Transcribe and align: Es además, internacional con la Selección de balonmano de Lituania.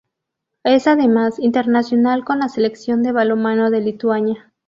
Es 0.63 0.87
además, 0.87 1.37
internacional 1.37 2.25
con 2.25 2.39
la 2.39 2.49
Selección 2.49 3.03
de 3.03 3.11
balonmano 3.11 3.69
de 3.69 3.81
Lituania. 3.81 4.51